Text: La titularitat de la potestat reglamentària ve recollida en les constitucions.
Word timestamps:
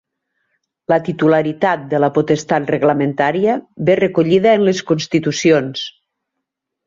La 0.91 0.97
titularitat 1.07 1.83
de 1.91 1.99
la 2.03 2.09
potestat 2.15 2.71
reglamentària 2.75 3.57
ve 3.89 3.97
recollida 4.01 4.53
en 4.61 4.67
les 4.69 4.81
constitucions. 4.93 5.85